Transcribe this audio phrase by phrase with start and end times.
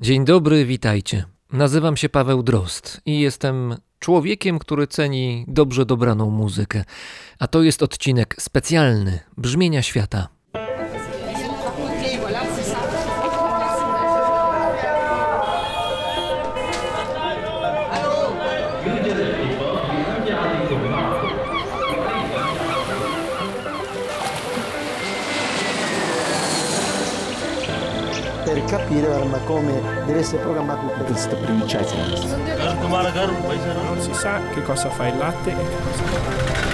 [0.00, 1.24] Dzień dobry, witajcie.
[1.52, 6.84] Nazywam się Paweł Drost i jestem człowiekiem, który ceni dobrze dobraną muzykę.
[7.38, 10.28] A to jest odcinek specjalny Brzmienia Świata.
[29.44, 31.94] Come deve essere programmato il questa primicezza.
[31.96, 36.66] Non si sa che cosa fa il latte e che cosa fa.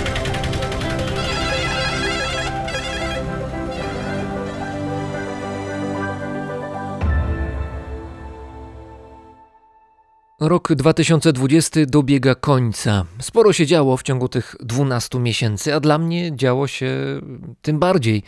[10.40, 13.04] Rok 2020 dobiega końca.
[13.20, 17.20] Sporo się działo w ciągu tych 12 miesięcy, a dla mnie działo się
[17.62, 18.22] tym bardziej,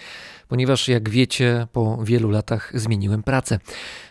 [0.48, 3.59] ponieważ jak wiecie, po wielu latach zmieniłem pracę.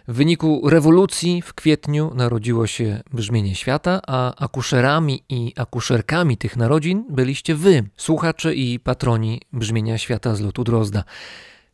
[0.08, 7.06] W wyniku rewolucji w kwietniu narodziło się brzmienie świata, a akuszerami i akuszerkami tych narodzin
[7.10, 11.04] byliście wy, słuchacze i patroni brzmienia świata z lotu Drozda.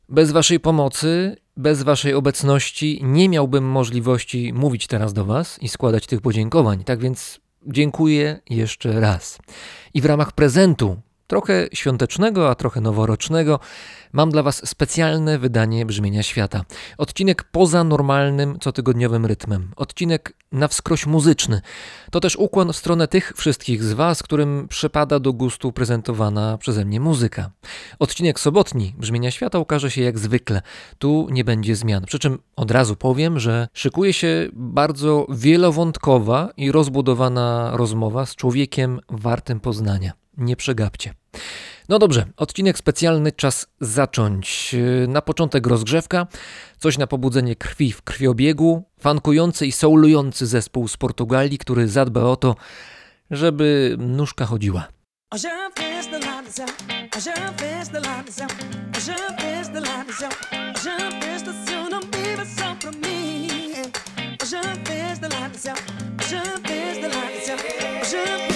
[0.09, 6.07] Bez Waszej pomocy, bez Waszej obecności nie miałbym możliwości mówić teraz do Was i składać
[6.07, 6.83] tych podziękowań.
[6.83, 9.39] Tak więc dziękuję jeszcze raz.
[9.93, 10.97] I w ramach prezentu,
[11.31, 13.59] trochę świątecznego, a trochę noworocznego,
[14.13, 16.65] mam dla Was specjalne wydanie Brzmienia Świata.
[16.97, 19.71] Odcinek poza normalnym, cotygodniowym rytmem.
[19.75, 21.61] Odcinek na wskroś muzyczny.
[22.11, 26.85] To też ukłon w stronę tych wszystkich z Was, którym przypada do gustu prezentowana przeze
[26.85, 27.51] mnie muzyka.
[27.99, 30.61] Odcinek sobotni Brzmienia Świata ukaże się jak zwykle.
[30.99, 32.05] Tu nie będzie zmian.
[32.05, 38.99] Przy czym od razu powiem, że szykuje się bardzo wielowątkowa i rozbudowana rozmowa z człowiekiem
[39.09, 40.11] wartym poznania.
[40.37, 41.20] Nie przegapcie.
[41.89, 44.75] No dobrze, odcinek specjalny, czas zacząć.
[45.07, 46.27] Na początek rozgrzewka,
[46.79, 52.35] coś na pobudzenie krwi w krwiobiegu, fankujący i soulujący zespół z Portugalii, który zadba o
[52.35, 52.55] to,
[53.31, 54.87] żeby nóżka chodziła.
[68.11, 68.50] Hoje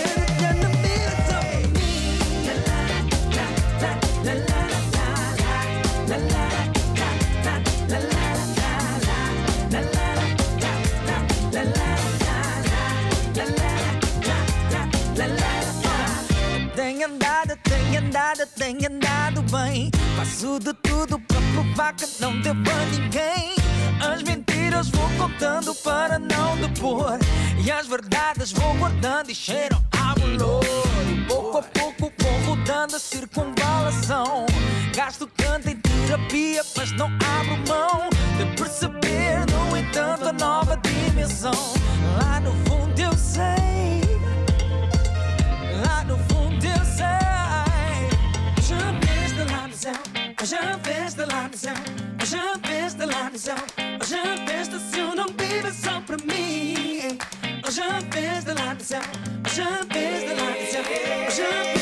[19.51, 19.89] bem.
[20.15, 23.55] Faço de tudo para provar que não devo a ninguém.
[24.01, 27.17] As mentiras vou contando para não depor.
[27.63, 30.63] E as verdades vou guardando e cheiram a bolor.
[31.27, 34.45] Pouco a pouco vou rodando a circunvalação.
[34.95, 41.51] Gasto tanto em terapia, mas não abro mão de perceber, no entanto, a nova dimensão.
[42.17, 43.74] Lá no fundo eu sei.
[50.45, 51.73] Hoje eu fiz de lá do céu,
[52.21, 53.55] hoje eu fiz de lá do céu,
[54.07, 57.17] já fez do céu, não vive só pra mim.
[57.81, 59.01] eu fiz de lá do céu,
[59.43, 60.83] hoje eu fiz de lá do céu,
[61.31, 61.74] já fez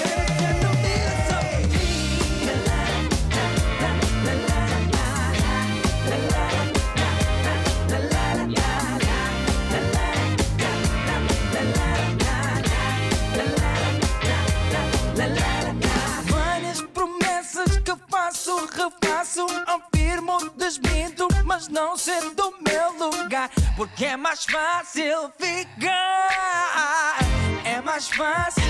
[24.84, 27.18] fácil ficar.
[27.64, 28.63] É mais fácil,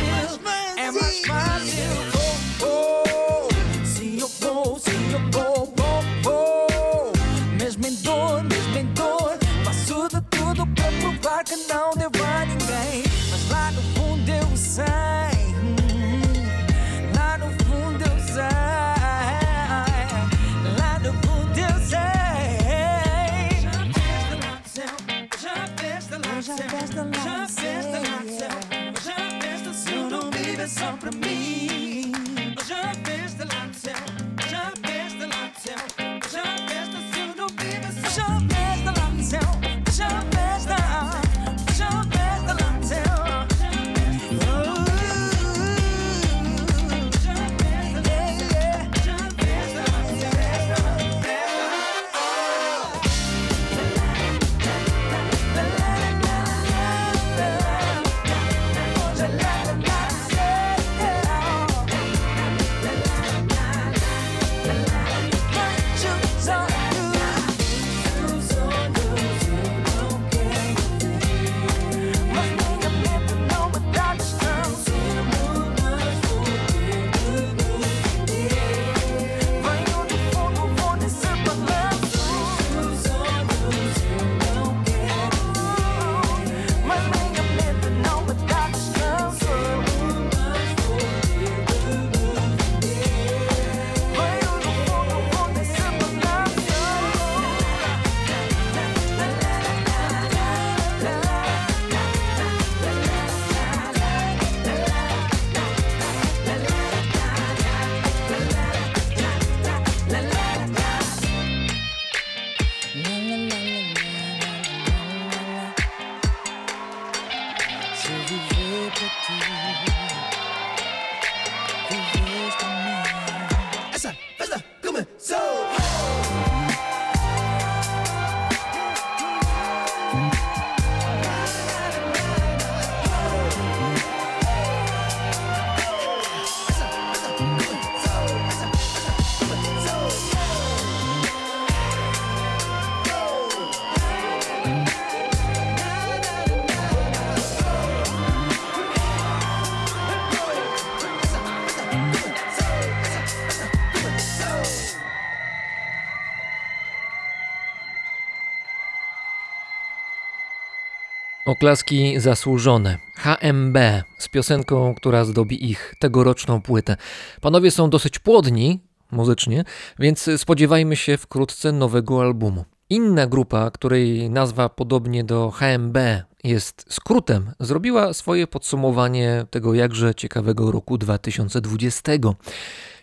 [161.64, 162.98] Oklaski zasłużone.
[163.16, 163.78] HMB
[164.18, 166.98] z piosenką, która zdobi ich tegoroczną płytę.
[167.42, 168.80] Panowie są dosyć płodni
[169.12, 169.64] muzycznie,
[170.00, 172.66] więc spodziewajmy się wkrótce nowego albumu.
[172.90, 175.98] Inna grupa, której nazwa podobnie do HMB
[176.44, 182.12] jest skrótem, zrobiła swoje podsumowanie tego jakże ciekawego roku 2020.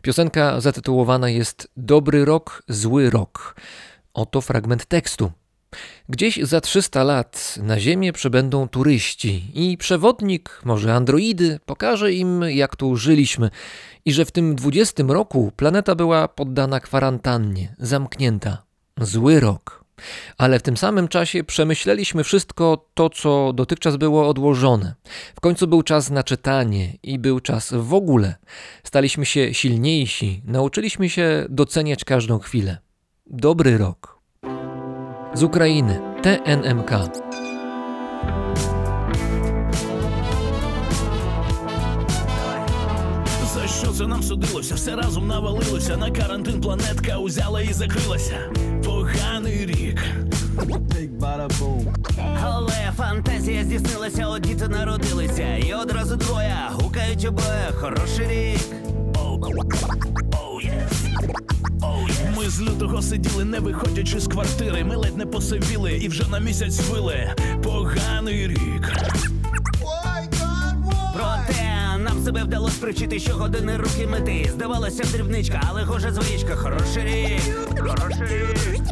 [0.02, 3.56] Piosenka zatytułowana jest Dobry rok, zły rok.
[4.14, 5.32] Oto fragment tekstu.
[6.08, 12.76] Gdzieś za 300 lat na Ziemię przybędą turyści i przewodnik, może androidy, pokaże im, jak
[12.76, 13.50] tu żyliśmy
[14.04, 18.62] i że w tym 20 roku planeta była poddana kwarantannie, zamknięta.
[19.00, 19.84] Zły rok.
[20.38, 24.94] Ale w tym samym czasie przemyśleliśmy wszystko to, co dotychczas było odłożone.
[25.36, 28.34] W końcu był czas na czytanie i był czas w ogóle.
[28.84, 32.78] Staliśmy się silniejsi, nauczyliśmy się doceniać każdą chwilę.
[33.26, 34.19] Dobry rok.
[35.34, 36.92] Z Ukrainy TNMK.
[43.54, 44.74] За що це нам судилося?
[44.74, 45.96] Все разом навалилося.
[45.96, 48.36] На карантин планетка узяла і закрилася.
[48.84, 50.00] Поганий рік.
[52.42, 58.60] Але фантазія здійснилася, от діти народилися, і одразу двоє гукають обоє хороший рік.
[62.36, 64.84] Ми з лютого сиділи, не виходячи з квартири.
[64.84, 67.34] Ми ледь не посивіли і вже на місяць вили.
[67.62, 68.92] Поганий рік.
[71.14, 74.50] Проте нам себе вдалося привчити щогодини руки мити.
[74.52, 76.56] Здавалося, дрібничка, але хоже звичка.
[76.56, 77.40] Хороший рік.
[77.78, 78.82] Хороший рік.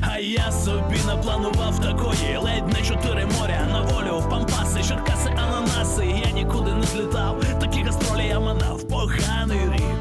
[0.00, 6.06] А я собі напланував такої ледь не чотири моря на волю в пампаси, черкаси, ананаси.
[6.26, 7.42] Я нікуди не злітав.
[7.60, 8.88] Такі гастролі я манав.
[8.88, 9.93] Поганий рік.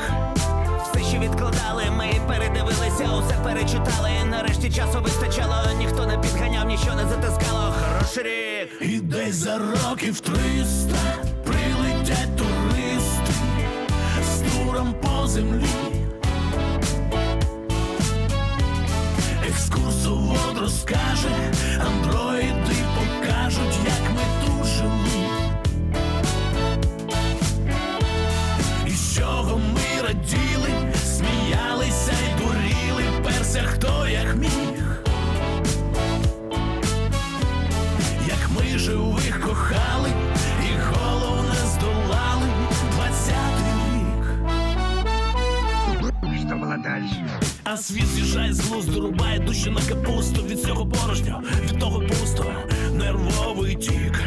[1.74, 4.10] Відкладали, ми передивилися, усе перечитали.
[4.30, 7.74] Нарешті часу вистачало, ніхто не підганяв, нічого не затискало.
[7.74, 8.70] Хороший рік.
[8.82, 13.34] І десь за років триста прилетять туристи
[14.24, 15.66] з туром по землі.
[19.50, 21.52] Екскурсовод розкаже,
[21.88, 24.03] андроїди покажуть, як
[47.84, 52.46] світ з'їжджає з глузду, рубає душі на капусту від цього порожньо, від того пусто,
[52.94, 54.24] нервовий тік.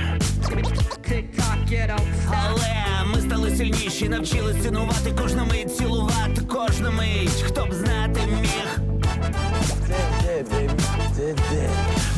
[2.31, 2.75] Але
[3.15, 7.45] ми стали сильніші, навчились цінувати кожну мить, цілувати кожну мить.
[7.47, 8.81] Хто б знати міг?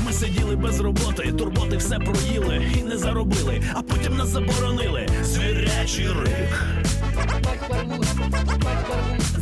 [0.06, 5.08] Ми сиділи без роботи, турботи все проїли і не заробили, а потім нас заборонили.
[5.22, 6.87] Звірячий рик.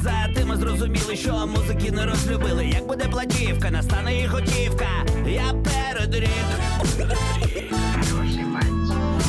[0.03, 2.67] Зате ми зрозуміли, що музики не розлюбили.
[2.67, 4.87] Як буде платівка, настане і готівка.
[5.27, 6.31] Я перед рік.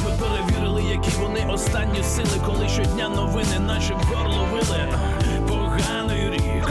[0.06, 4.94] Ми перевірили, які вони останні сили, коли щодня новини наче в горло вили.
[5.48, 6.70] Поганий рік.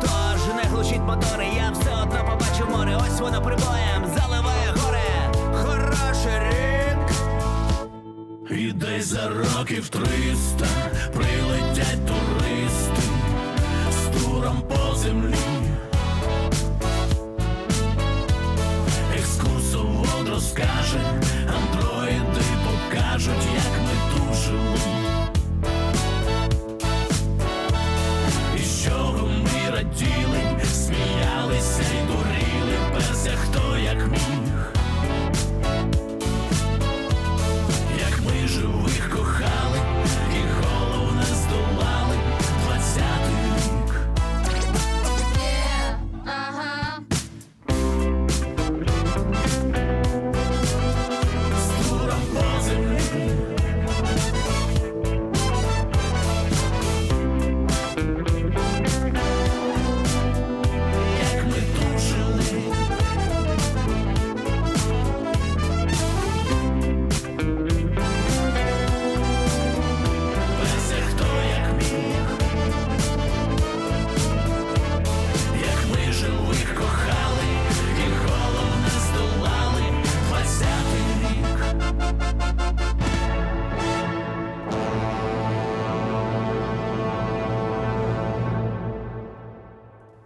[0.00, 2.96] Тож не глушіть мотори, я все одно побачу море.
[3.06, 4.04] Ось воно прибоєм
[8.80, 10.66] десь за років триста
[11.14, 13.02] прилетять туристи
[13.92, 15.34] з туром по землі.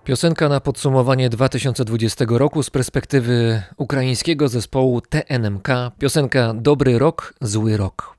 [0.04, 5.68] Piosenka na podsumowanie 2020 roku z perspektywy ukraińskiego zespołu TNMK.
[5.98, 8.16] Piosenka Dobry rok, zły rok.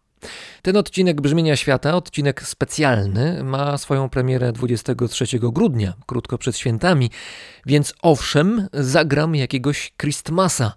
[0.61, 7.09] Ten odcinek Brzmienia Świata, odcinek specjalny, ma swoją premierę 23 grudnia, krótko przed świętami,
[7.65, 10.73] więc owszem, zagram jakiegoś Christmasa,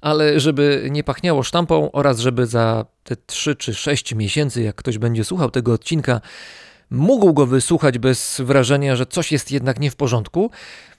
[0.00, 4.98] ale żeby nie pachniało sztampą oraz żeby za te 3 czy 6 miesięcy, jak ktoś
[4.98, 6.20] będzie słuchał tego odcinka,
[6.90, 10.50] mógł go wysłuchać bez wrażenia, że coś jest jednak nie w porządku,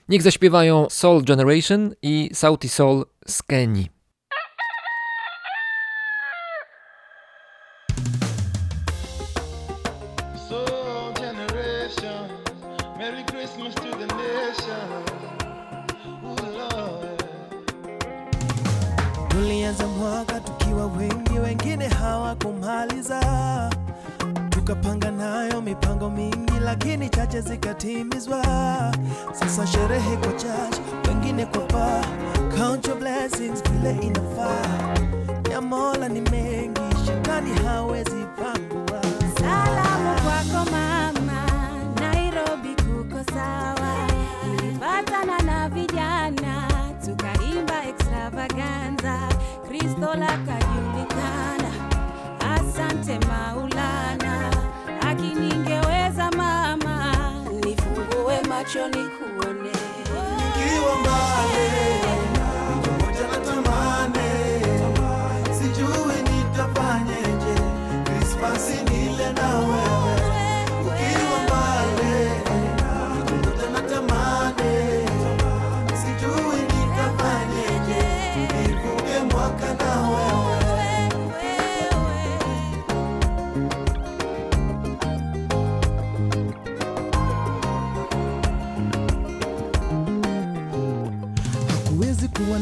[0.08, 3.99] niech zaśpiewają Soul Generation i Sauti Soul z Kenii.
[24.90, 28.42] Tukapanga nayo mipango mingi, lakini chache zikatimizwa.
[29.32, 32.04] Sasa sherehe kwa chache, wengine kwa paa.
[32.58, 34.94] Count your blessings vile inafaa.
[35.50, 39.00] Ya Mola ni mengi, shetani hawezi pangua.
[39.40, 41.42] Salamu kwako mama,
[42.00, 43.94] Nairobi kuko sawa.
[44.58, 46.68] ilipatana na vijana
[47.04, 49.18] tukaimba extravaganza,
[49.68, 51.70] Kristo lakajulikana.
[52.40, 54.49] Asante Maulana,
[58.60, 59.72] macho nikuone.
[60.36, 61.99] Nikiwa mbali,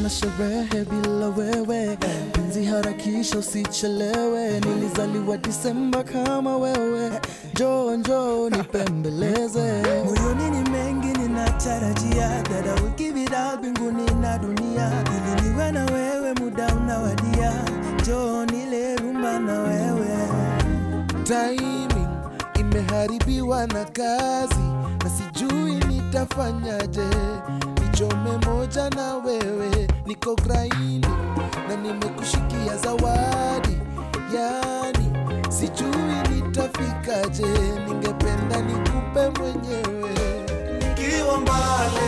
[0.09, 1.97] na sherehe bila wewe,
[2.33, 4.61] penzi harakisha usichelewe.
[4.61, 7.21] Nilizaliwa Disemba kama wewe,
[7.55, 9.83] njoo njoo nipembeleze.
[10.05, 16.75] Moyoni ni mengi ninatarajia, dada wiki vida mbinguni na dunia, ili niwe na wewe muda
[16.75, 17.53] unawadia,
[18.03, 20.19] njoo nile rumba na wewe.
[21.25, 22.09] Timing
[22.61, 24.65] imeharibiwa na kazi
[25.05, 27.09] na sijui nitafanyaje.
[27.99, 30.99] Nichome moja na wewe, niko graini
[31.69, 33.79] na nimekushikia zawadi,
[34.35, 35.11] yani
[35.49, 37.47] sijui nitafikaje.
[37.89, 40.11] Ningependa nikupe mwenyewe
[40.79, 42.08] Nikiwa mbali,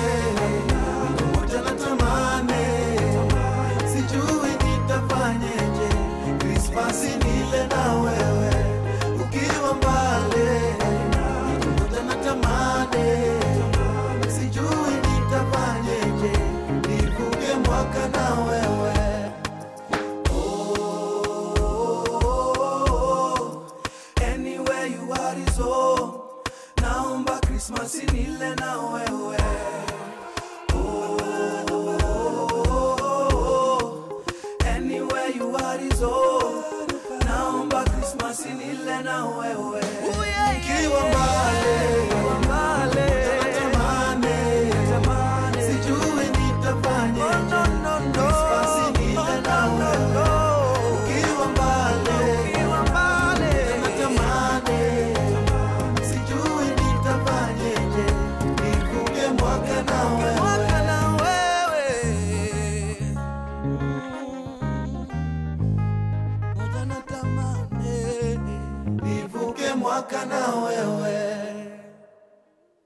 [27.71, 28.10] Christmas in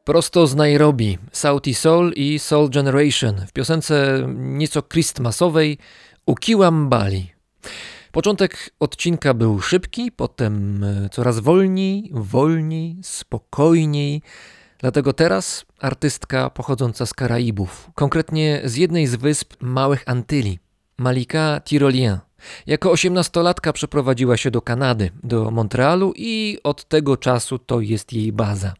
[0.04, 5.78] Prosto z Nairobi, Sauti Soul i Soul Generation w piosence nieco Christmasowej
[6.26, 7.32] Ukiłam Bali.
[8.12, 14.22] Początek odcinka był szybki, potem e, coraz wolniej, wolniej, spokojniej.
[14.78, 20.58] Dlatego teraz artystka pochodząca z Karaibów, konkretnie z jednej z wysp Małych Antyli,
[20.98, 22.18] Malika Tyrolien.
[22.66, 28.32] Jako osiemnastolatka przeprowadziła się do Kanady, do Montrealu i od tego czasu to jest jej
[28.32, 28.74] baza.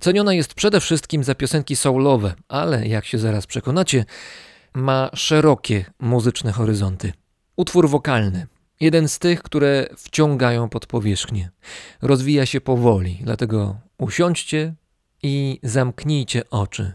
[0.00, 4.04] Ceniona jest przede wszystkim za piosenki soulowe, ale jak się zaraz przekonacie,
[4.74, 7.12] ma szerokie muzyczne horyzonty.
[7.56, 8.46] Utwór wokalny,
[8.80, 11.50] jeden z tych, które wciągają pod powierzchnię.
[12.02, 14.74] Rozwija się powoli, dlatego usiądźcie
[15.22, 16.92] i zamknijcie oczy.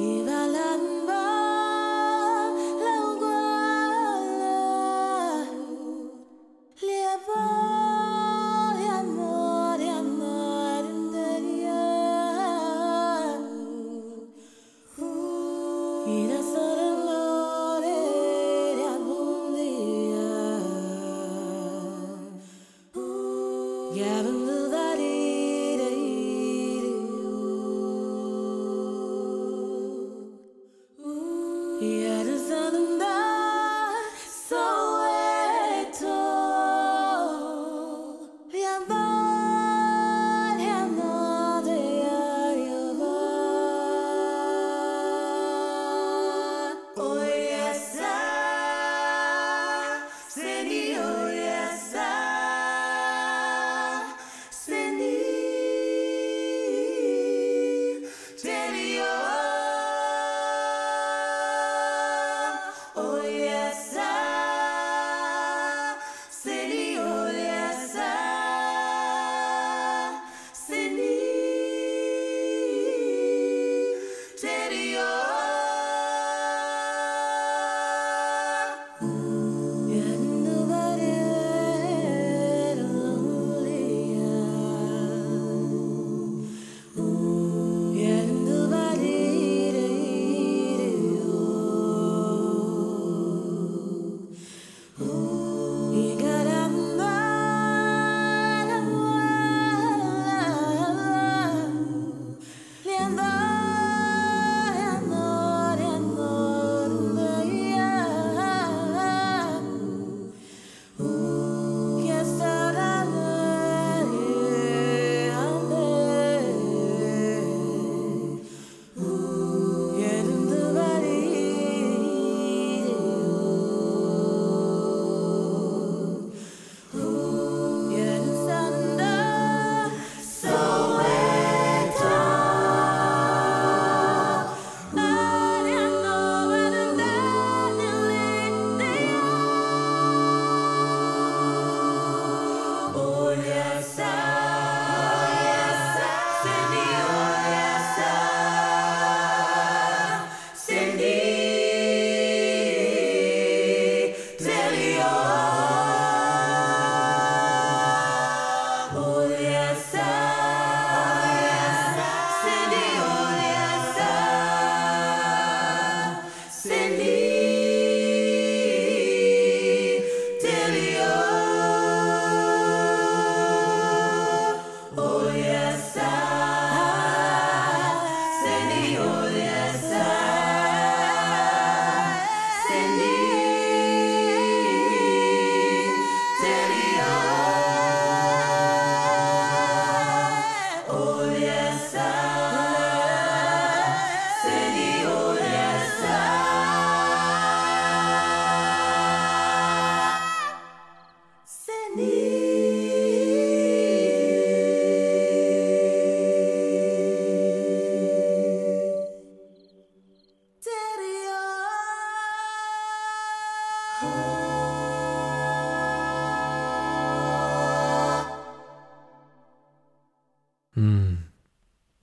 [0.00, 0.37] If I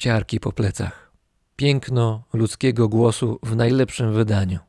[0.05, 1.11] ciarki po plecach.
[1.55, 4.59] Piękno ludzkiego głosu w najlepszym wydaniu.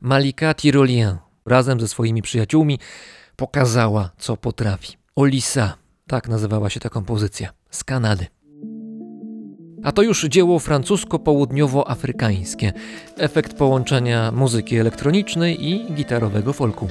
[0.00, 2.78] Malika Tyrolien razem ze swoimi przyjaciółmi
[3.36, 4.96] pokazała, co potrafi.
[5.16, 5.74] Olisa,
[6.06, 8.26] tak nazywała się ta kompozycja, z Kanady.
[9.84, 12.72] A to już dzieło francusko-południowoafrykańskie,
[13.16, 16.88] efekt połączenia muzyki elektronicznej i gitarowego folku.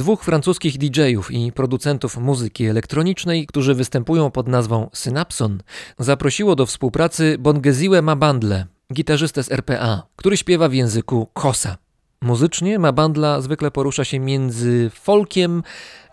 [0.00, 5.62] Dwóch francuskich DJ-ów i producentów muzyki elektronicznej, którzy występują pod nazwą Synapson,
[5.98, 11.76] zaprosiło do współpracy Bongeziwe Mabandle, gitarzystę z RPA, który śpiewa w języku Kosa.
[12.20, 15.62] Muzycznie Mabandla zwykle porusza się między folkiem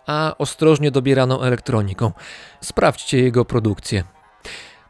[0.06, 2.12] a ostrożnie dobieraną elektroniką.
[2.60, 4.04] Sprawdźcie jego produkcję.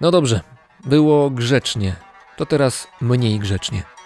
[0.00, 0.40] No dobrze,
[0.84, 1.96] było grzecznie,
[2.37, 3.97] to teraz mniej grzecznie.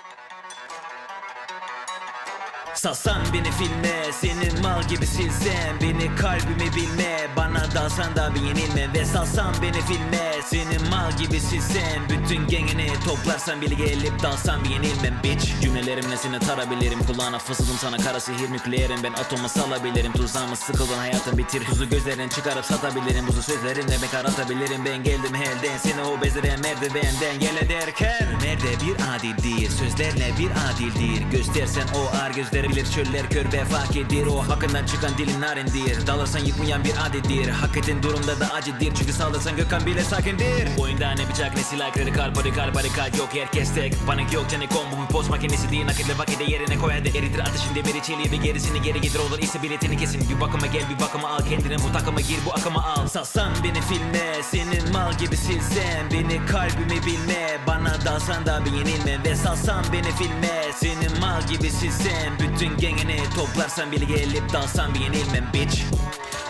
[2.83, 7.29] Salsan beni filme Senin mal gibi silsem Beni kalbimi bilme.
[7.37, 8.95] Bana dalsan da bir yenilme.
[8.95, 14.71] Ve salsan beni filme Senin mal gibi silsem Bütün gengini toplarsan bile gelip dalsan bir
[14.71, 15.21] yenilmem.
[15.25, 16.99] Bitch Cümlelerimle seni tarabilirim.
[17.07, 20.13] Kulağına fısıldım sana kara sihir nükleerim Ben atoma salabilirim.
[20.13, 21.65] Tuzağımı sıkıldın hayatın bitir.
[21.65, 23.27] Tuzu gözlerini çıkarıp satabilirim.
[23.27, 25.79] Buzu sözlerimle bekar atabilirim Ben geldim helden.
[25.79, 27.41] Seni o bezdiren merdivenden.
[27.41, 29.71] Gele derken Nerede bir adil değil.
[29.71, 31.23] Sözlerle bir adil değil.
[31.31, 34.27] Göstersen o ar gözleri bilir Çöller kör ve fark edir.
[34.27, 36.07] O hakkından çıkan dilin narindir.
[36.07, 40.79] Dalarsan yıkmayan bir adettir Hak ettiğin durumda da acıdır Çünkü saldırsan gökhan bile sakindir.
[40.79, 44.07] Oyunda ne bıçak ne silah kırı kalp hadi kalp yok herkes tek.
[44.07, 44.85] Panik yok canı kom.
[44.93, 46.93] Bu bir post makinesi değil Nakitle vakide yerine koy.
[46.93, 49.19] Hadi eritir ateşin demiri çeliği bir gerisini geri getir.
[49.19, 50.29] Olur ise biletini kesin.
[50.31, 51.77] Bir bakıma gel bir bakıma al kendine.
[51.79, 53.09] Bu takıma gir bu akıma al.
[53.09, 54.43] Salsan beni filme.
[54.43, 57.59] Senin mal gibi silsem Beni kalbimi bilme.
[57.67, 60.73] Bana dalsan da bir yenilme Ve salsan beni filme.
[60.77, 65.81] Senin mal gibi silsem Bütün gengini toplarsan bile gelip dalsan bir yenilmem bitch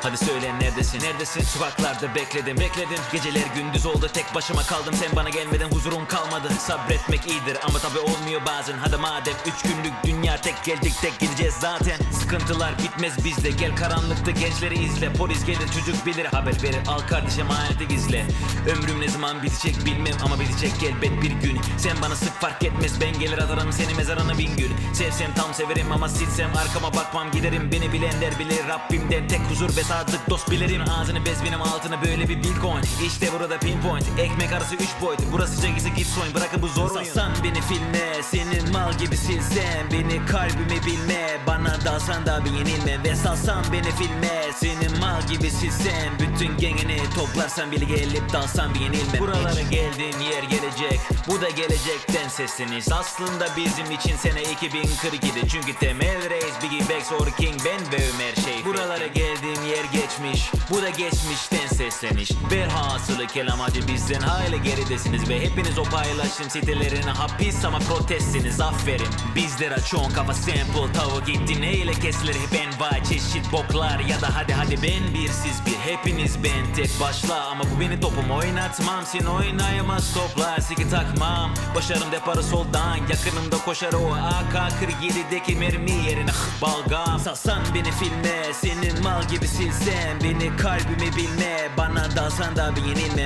[0.02, 1.00] Hadi söyle neredesin?
[1.00, 1.42] Neredesin?
[1.42, 2.98] Sokaklarda bekledim bekledim.
[3.12, 4.94] Geceler gündüz oldu tek başıma kaldım.
[4.94, 6.48] Sen bana gelmeden huzurum kalmadı.
[6.58, 8.78] Sabretmek iyidir ama tabi olmuyor bazen.
[8.78, 11.98] Hadi madem üç günlük dünya tek geldik tek gideceğiz zaten.
[12.12, 13.50] Sıkıntılar bitmez bizde.
[13.50, 15.12] Gel karanlıkta gençleri izle.
[15.12, 16.24] Polis gelir çocuk bilir.
[16.24, 18.26] Haber verir Al kardeşim hayatı gizle.
[18.68, 21.60] Ömrüm ne zaman bitecek bilmem ama bitecek elbet bir gün.
[21.78, 25.92] Sen bana sık fark etmez ben gelir atarım seni mezarına bin gül Sevsem tam severim
[25.92, 27.30] ama silsem arkama bakmam.
[27.30, 28.68] Giderim Beni bilenler bilir.
[28.68, 32.82] Rabbimden tek huzur ve sadık dost bilirim Ağzını bez benim altına böyle bir bitcoin.
[33.06, 34.04] İşte burada pinpoint.
[34.18, 35.20] Ekmek arası üç boyut.
[35.32, 38.22] Burası çekisi git soyun bırakın bu zor oyun Salsan beni filme.
[38.22, 41.40] Senin mal gibi silsem Beni kalbimi bilme.
[41.46, 43.04] Bana dalsan da bir yenilme.
[43.04, 44.42] Ve salsan beni filme.
[44.56, 50.42] Senin mal gibi silsem Bütün gengini toplarsan bile gelip dalsan bir yenilmem Buralara geldiğim yer
[50.42, 51.00] gelecek.
[51.28, 57.26] Bu da gelecekten sesleniş Aslında bizim için sene 2042'di Çünkü temel reis Biggie Bags or
[57.26, 60.50] King ben ve Ömer Şeyfi Buralara geldiğim yer geçmiş.
[60.70, 64.20] Bu da geçmişten sesleniş Berhasılı kelam acı bizden.
[64.20, 68.60] Hayli geridesiniz Ve hepiniz o paylaşım sitelerine hapis ama protestsiniz.
[68.60, 69.08] Aferin.
[69.34, 71.60] Bizlere çoğun kafa sample Tavuk gitti.
[71.60, 72.34] Neyle kesilir?
[72.34, 74.00] Hep envai çeşit boklar.
[74.00, 76.74] Ya da hadi hadi ben bir siz bir hepiniz ben.
[76.74, 79.04] Tek başla Ama bu beni topum oynatmam.
[79.06, 81.54] Sen oynayamaz toplar siki takmam.
[81.74, 82.96] Başarım deparı soldan.
[82.96, 86.30] Yakınımda koşar o AK-47'deki mermi yerine.
[86.62, 87.20] Balgam.
[87.20, 88.54] Salsan beni filme.
[88.54, 92.30] Senin mal gibi silsem Beni kalbimi bilme bana da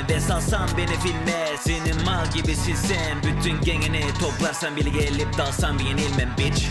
[0.09, 2.27] Ve salsan beni filme mal
[3.23, 5.29] Bütün gengini toplarsan bile gelip
[6.39, 6.63] bitch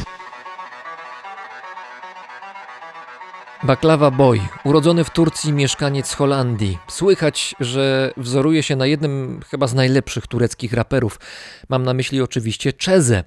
[4.17, 6.77] Boy, urodzony w Turcji mieszkaniec Holandii.
[6.87, 11.19] Słychać, że wzoruje się na jednym chyba z najlepszych tureckich raperów.
[11.69, 13.23] Mam na myśli oczywiście Czezę.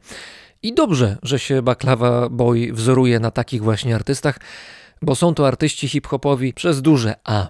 [0.62, 4.38] I dobrze, że się Baklawa Boy wzoruje na takich właśnie artystach,
[5.02, 7.48] bo są to artyści hip-hopowi przez duże A.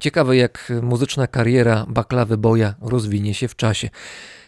[0.00, 3.88] Ciekawe, jak muzyczna kariera Baklawy Boya rozwinie się w czasie.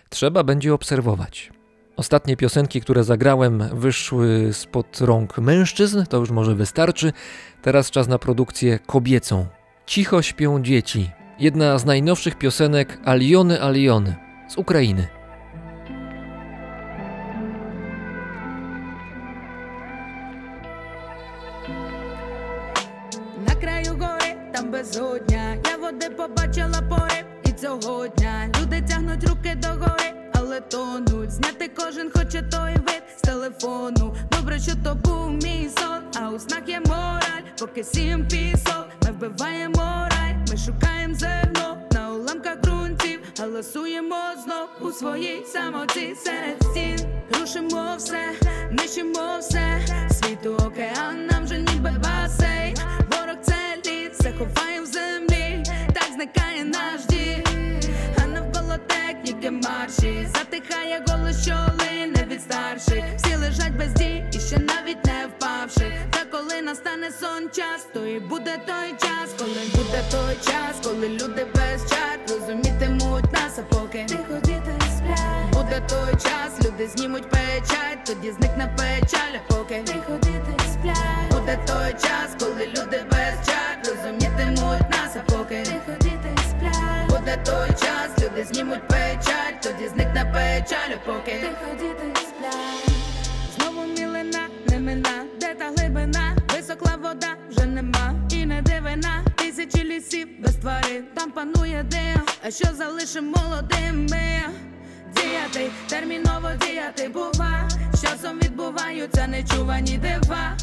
[0.09, 1.51] Trzeba będzie obserwować.
[1.97, 7.13] Ostatnie piosenki, które zagrałem, wyszły spod rąk mężczyzn, to już może wystarczy.
[7.63, 9.47] Teraz czas na produkcję kobiecą.
[9.87, 11.11] Cicho śpią dzieci.
[11.39, 14.15] Jedna z najnowszych piosenek Aliony Aliony
[14.49, 15.09] z Ukrainy.
[24.95, 25.57] Безодня.
[25.71, 28.51] Я води побачила порив і цього дня.
[28.61, 31.31] Люди тягнуть руки до гори, але тонуть.
[31.31, 34.17] Зняти кожен хоче той вид з телефону.
[34.31, 38.87] Добре, що то був мій сон, а у снах є мораль, поки сім пісок.
[39.05, 46.63] Ми вбиваємо рай, ми шукаємо зерно на уламках ґрунтів, галасуємо знов у своїй самоті серед
[46.63, 47.09] стін.
[47.41, 48.33] Рушимо все,
[48.71, 49.81] нищимо все,
[50.11, 52.77] світу океан нам же ніби басейн.
[54.25, 55.63] Все ховає в землі,
[55.95, 57.45] так зникає наш дім.
[58.23, 63.05] А навколо техніки марші, затихає голос, що лине від старших.
[63.17, 65.93] Всі лежать без дій і ще навіть не впавши.
[66.11, 71.09] Та коли настане сон час, то і буде той час, коли буде той час, коли
[71.09, 74.73] люди без чар розумітимуть нас, а поки тихо діти
[75.53, 81.33] Буде той час, люди знімуть печать, тоді зникне печаль, поки тихо діти сплять.
[81.33, 83.74] Буде той час, коли люди без чат
[84.05, 85.63] розумітимуть нас, а поки.
[85.63, 87.09] Тихо діти сплять.
[87.09, 91.33] Буде той час, люди знімуть печать, тоді зникне печаль, поки.
[91.33, 92.95] Тихо діти сплять.
[93.57, 99.85] Знову мілина, не мина, де та глибина, високла вода вже нема, і не дивина, тисячі
[99.85, 104.43] лісів без тварин, там панує дим, а що залишим молодими?
[105.17, 110.57] Діяти, терміново діяти бува, з часом відбуваються нечувані дива,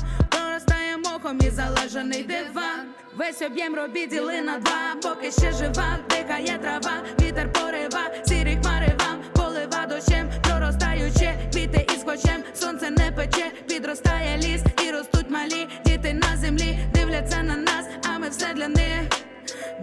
[1.23, 2.87] мохом і залежаний диван.
[3.17, 8.93] Весь об'єм робіт діли на два, поки ще жива, дихає трава, вітер порива, сірі хмари
[8.99, 9.23] вам.
[9.33, 16.13] Полива дощем, проростаючи, квіти із хочем, сонце не пече, підростає ліс і ростуть малі діти
[16.13, 19.01] на землі, дивляться на нас, а ми все для них,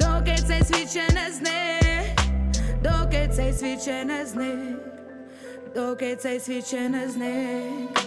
[0.01, 2.19] доки цей світ ще не зник,
[2.83, 4.98] доки цей світ ще не зник,
[5.75, 8.01] доки цей світ ще не зник.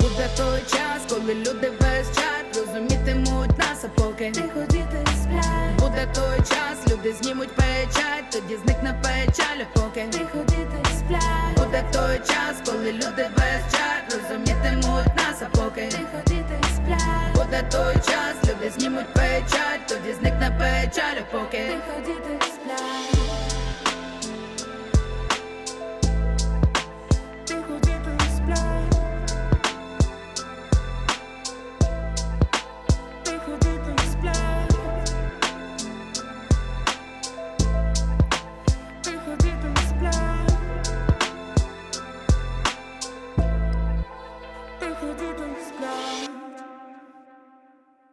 [0.00, 5.80] Буде той час, коли люди без чат розумітимуть нас, а поки тихо діти сплять.
[5.80, 11.56] Буде той час, люди знімуть печать, тоді зникне печаль, а поки тихо діти сплять.
[11.56, 17.34] Буде той час, коли люди без чат розумітимуть нас, а поки тихо діти сплять.
[17.34, 22.69] Буде той час, люди знімуть печать, тоді зникне печаль, а поки тихо діти сплять.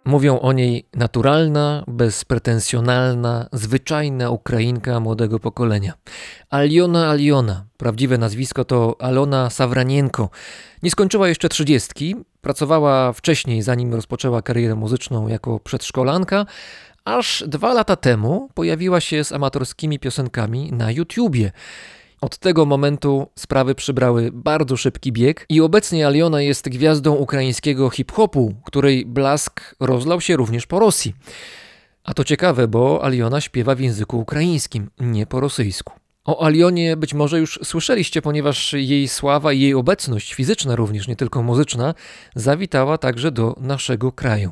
[0.07, 5.93] Mówią o niej naturalna, bezpretensjonalna, zwyczajna Ukrainka młodego pokolenia.
[6.49, 10.29] Aliona Aliona, prawdziwe nazwisko to Alona Sawranienko.
[10.83, 16.45] Nie skończyła jeszcze trzydziestki, pracowała wcześniej, zanim rozpoczęła karierę muzyczną jako przedszkolanka,
[17.05, 21.51] aż dwa lata temu pojawiła się z amatorskimi piosenkami na YouTubie.
[22.21, 28.55] Od tego momentu sprawy przybrały bardzo szybki bieg i obecnie Aliona jest gwiazdą ukraińskiego hip-hopu,
[28.65, 31.13] której blask rozlał się również po Rosji.
[32.03, 35.93] A to ciekawe, bo Aliona śpiewa w języku ukraińskim, nie po rosyjsku.
[36.25, 41.15] O Alionie być może już słyszeliście, ponieważ jej sława i jej obecność fizyczna również, nie
[41.15, 41.93] tylko muzyczna,
[42.35, 44.51] zawitała także do naszego kraju.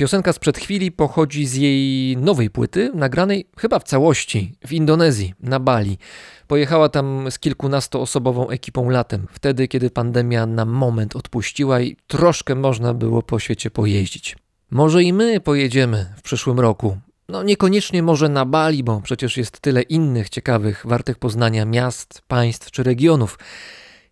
[0.00, 5.60] Piosenka sprzed chwili pochodzi z jej nowej płyty, nagranej chyba w całości w Indonezji, na
[5.60, 5.98] Bali.
[6.46, 12.94] Pojechała tam z kilkunastoosobową ekipą latem, wtedy kiedy pandemia na moment odpuściła i troszkę można
[12.94, 14.36] było po świecie pojeździć.
[14.70, 16.98] Może i my pojedziemy w przyszłym roku.
[17.28, 22.70] No niekoniecznie może na Bali, bo przecież jest tyle innych ciekawych, wartych poznania miast, państw
[22.70, 23.38] czy regionów.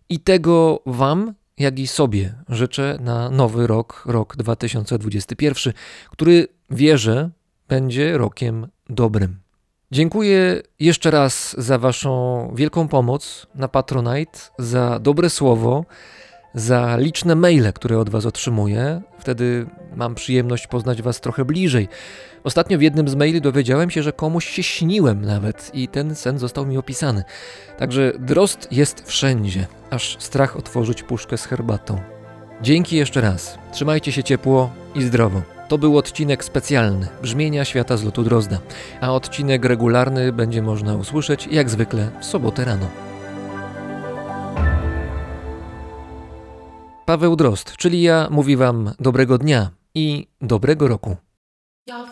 [0.09, 5.73] I tego Wam, jak i sobie życzę na nowy rok, rok 2021,
[6.09, 7.29] który wierzę
[7.67, 9.39] będzie rokiem dobrym.
[9.91, 15.85] Dziękuję jeszcze raz za Waszą wielką pomoc na Patronite, za dobre słowo,
[16.53, 19.01] za liczne maile, które od Was otrzymuję.
[19.19, 21.87] Wtedy mam przyjemność poznać Was trochę bliżej.
[22.43, 26.39] Ostatnio w jednym z maili dowiedziałem się, że komuś się śniłem nawet i ten sen
[26.39, 27.23] został mi opisany.
[27.77, 32.01] Także drost jest wszędzie, aż strach otworzyć puszkę z herbatą.
[32.61, 33.57] Dzięki jeszcze raz.
[33.71, 35.41] Trzymajcie się ciepło i zdrowo.
[35.67, 38.59] To był odcinek specjalny Brzmienia Świata z lotu Drozda,
[39.01, 43.08] a odcinek regularny będzie można usłyszeć jak zwykle w sobotę rano.
[47.09, 51.15] Paweł Drozd, czyli ja, mówi Wam dobrego dnia i dobrego roku.
[51.87, 52.09] Jag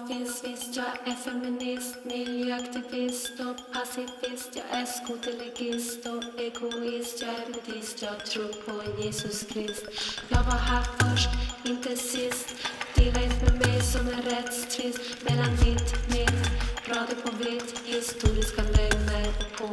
[17.26, 17.32] på
[19.06, 19.66] med på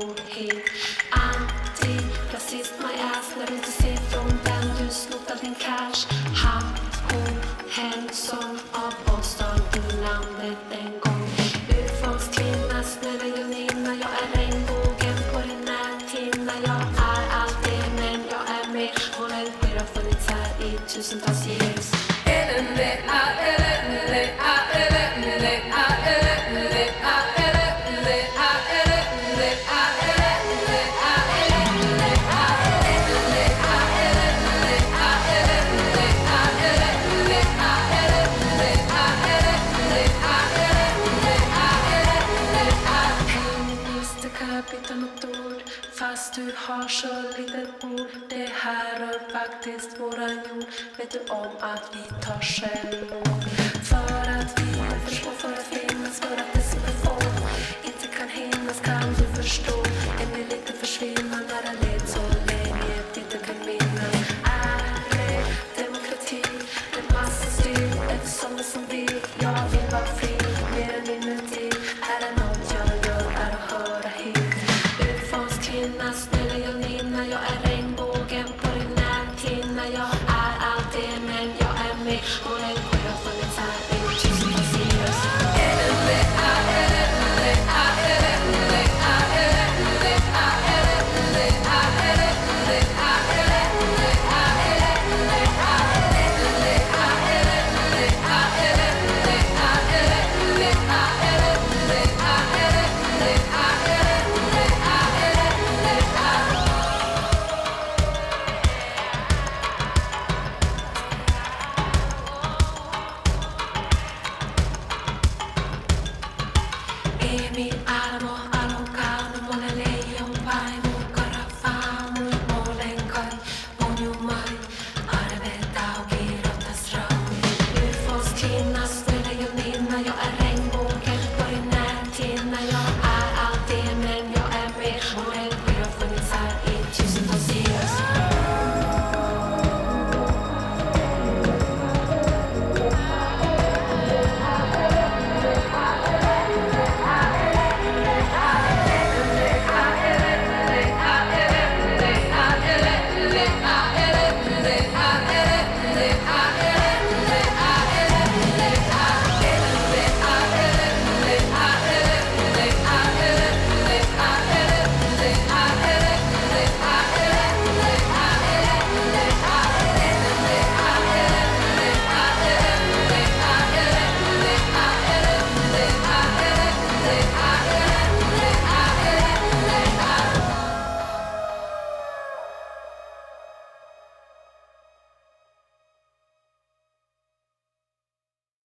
[1.12, 4.33] Antirasist, my ass du
[5.64, 6.64] cash Han,
[7.10, 7.36] hon,
[7.70, 11.24] hen som av oss stal ur landet en gång.
[11.68, 18.44] Urfolkskvinna, snälla Jonina Jag är regnbågen på din näthinna Jag är allt det men jag
[18.58, 18.92] är mer.
[19.18, 21.73] Vår energi har funnits här i tusentals år
[46.84, 50.64] har så litet bord, det här rör faktiskt våran jord.
[50.96, 53.23] Vet du om att vi tar självmord?